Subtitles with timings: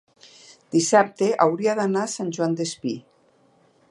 [0.75, 2.97] dissabte hauria d'anar a Sant Joan Despí.